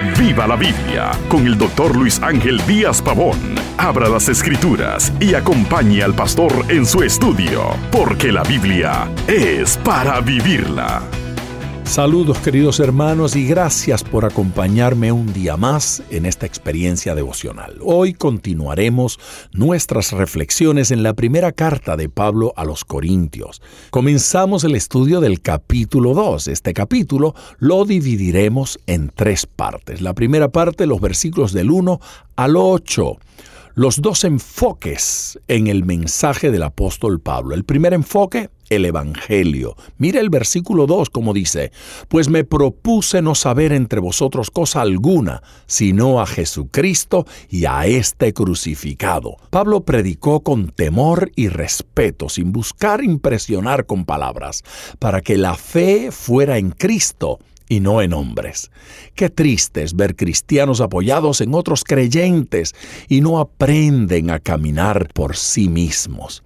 [0.00, 3.56] Viva la Biblia con el doctor Luis Ángel Díaz Pavón.
[3.76, 10.20] Abra las escrituras y acompañe al pastor en su estudio, porque la Biblia es para
[10.20, 11.02] vivirla.
[11.88, 17.78] Saludos queridos hermanos y gracias por acompañarme un día más en esta experiencia devocional.
[17.82, 19.18] Hoy continuaremos
[19.52, 23.62] nuestras reflexiones en la primera carta de Pablo a los Corintios.
[23.88, 26.48] Comenzamos el estudio del capítulo 2.
[26.48, 30.02] Este capítulo lo dividiremos en tres partes.
[30.02, 32.00] La primera parte, los versículos del 1
[32.36, 33.16] al 8
[33.78, 37.54] los dos enfoques en el mensaje del apóstol Pablo.
[37.54, 39.76] El primer enfoque, el Evangelio.
[39.98, 41.72] Mire el versículo 2 como dice,
[42.08, 48.32] pues me propuse no saber entre vosotros cosa alguna, sino a Jesucristo y a este
[48.32, 49.36] crucificado.
[49.50, 54.62] Pablo predicó con temor y respeto, sin buscar impresionar con palabras,
[54.98, 57.38] para que la fe fuera en Cristo
[57.68, 58.70] y no en hombres.
[59.14, 62.74] Qué triste es ver cristianos apoyados en otros creyentes
[63.08, 66.42] y no aprenden a caminar por sí mismos.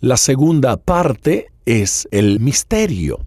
[0.00, 3.18] La segunda parte es el misterio.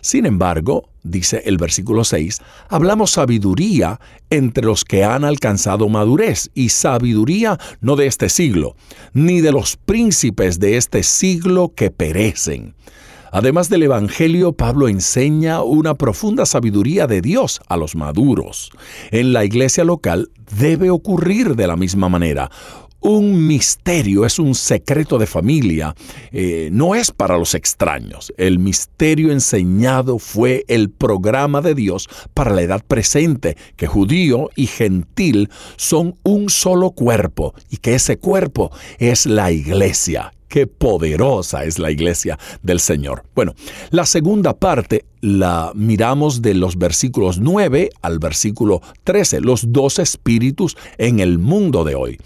[0.00, 6.70] Sin embargo, dice el versículo 6, hablamos sabiduría entre los que han alcanzado madurez, y
[6.70, 8.74] sabiduría no de este siglo,
[9.12, 12.74] ni de los príncipes de este siglo que perecen
[13.30, 18.70] Además del Evangelio, Pablo enseña una profunda sabiduría de Dios a los maduros.
[19.10, 22.50] En la iglesia local debe ocurrir de la misma manera.
[23.00, 25.94] Un misterio es un secreto de familia,
[26.32, 28.32] eh, no es para los extraños.
[28.36, 34.66] El misterio enseñado fue el programa de Dios para la edad presente, que judío y
[34.66, 41.78] gentil son un solo cuerpo y que ese cuerpo es la iglesia Qué poderosa es
[41.78, 43.22] la iglesia del Señor.
[43.34, 43.54] Bueno,
[43.90, 50.76] la segunda parte la miramos de los versículos 9 al versículo 13, los dos espíritus
[50.96, 52.18] en el mundo de hoy.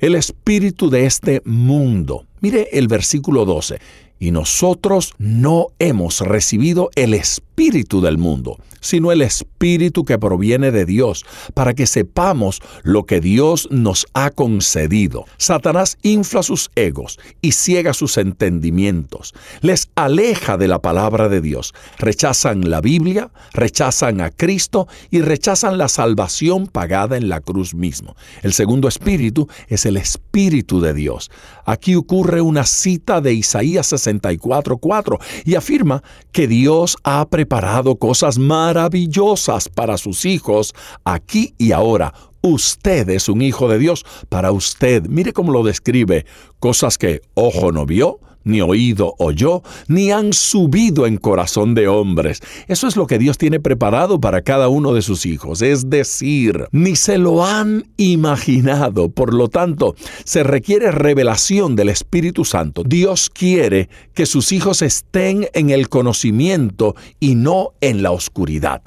[0.00, 2.24] El espíritu de este mundo.
[2.40, 3.78] Mire el versículo 12
[4.18, 10.84] y nosotros no hemos recibido el espíritu del mundo, sino el espíritu que proviene de
[10.84, 11.24] Dios,
[11.54, 15.24] para que sepamos lo que Dios nos ha concedido.
[15.36, 21.74] Satanás infla sus egos y ciega sus entendimientos, les aleja de la palabra de Dios,
[21.98, 28.16] rechazan la Biblia, rechazan a Cristo y rechazan la salvación pagada en la cruz mismo.
[28.42, 31.30] El segundo espíritu es el espíritu de Dios.
[31.64, 36.02] Aquí ocurre una cita de Isaías 64.4 y afirma
[36.32, 38.38] que Dios ha preparado cosas
[38.70, 42.14] maravillosas para sus hijos aquí y ahora.
[42.40, 45.06] Usted es un hijo de Dios para usted.
[45.08, 46.24] Mire cómo lo describe.
[46.60, 52.40] Cosas que ojo no vio, ni oído oyó, ni han subido en corazón de hombres.
[52.68, 56.66] Eso es lo que Dios tiene preparado para cada uno de sus hijos, es decir,
[56.72, 59.10] ni se lo han imaginado.
[59.10, 62.82] Por lo tanto, se requiere revelación del Espíritu Santo.
[62.84, 68.82] Dios quiere que sus hijos estén en el conocimiento y no en la oscuridad.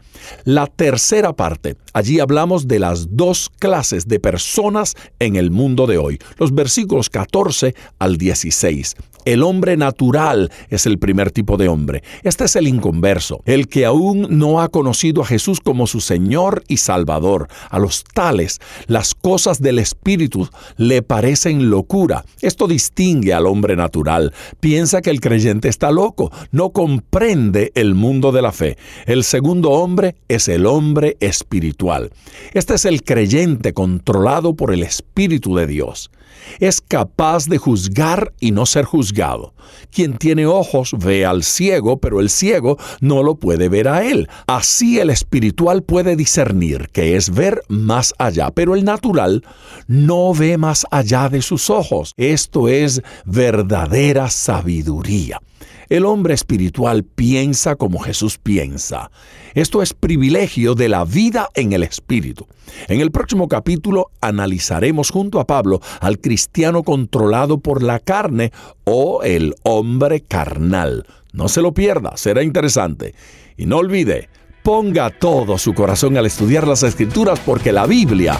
[0.46, 5.98] La tercera parte, allí hablamos de las dos clases de personas en el mundo de
[5.98, 8.96] hoy, los versículos 14 al 16.
[9.26, 12.04] El hombre natural es el primer tipo de hombre.
[12.24, 16.64] Este es el inconverso, el que aún no ha conocido a Jesús como su Señor
[16.68, 17.48] y Salvador.
[17.70, 22.26] A los tales, las cosas del Espíritu le parecen locura.
[22.42, 24.34] Esto distingue al hombre natural.
[24.60, 28.78] Piensa que el creyente está loco, no comprende el mundo de la fe.
[29.06, 32.12] El segundo hombre es el hombre espiritual.
[32.54, 36.10] Este es el creyente controlado por el Espíritu de Dios.
[36.60, 39.54] Es capaz de juzgar y no ser juzgado.
[39.92, 44.28] Quien tiene ojos ve al ciego, pero el ciego no lo puede ver a él.
[44.48, 49.44] Así el espiritual puede discernir, que es ver más allá, pero el natural
[49.88, 52.14] no ve más allá de sus ojos.
[52.18, 55.40] Esto es verdadera sabiduría.
[55.94, 59.12] El hombre espiritual piensa como Jesús piensa.
[59.54, 62.48] Esto es privilegio de la vida en el Espíritu.
[62.88, 68.52] En el próximo capítulo analizaremos junto a Pablo al cristiano controlado por la carne
[68.86, 71.06] o el hombre carnal.
[71.32, 73.14] No se lo pierda, será interesante.
[73.56, 74.30] Y no olvide,
[74.64, 78.40] ponga todo su corazón al estudiar las escrituras porque la Biblia